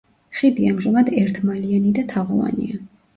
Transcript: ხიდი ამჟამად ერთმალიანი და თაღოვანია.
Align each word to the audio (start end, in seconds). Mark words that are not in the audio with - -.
ხიდი 0.37 0.69
ამჟამად 0.69 1.11
ერთმალიანი 1.23 1.91
და 1.99 2.07
თაღოვანია. 2.15 2.81